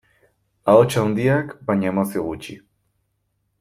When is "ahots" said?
0.73-0.95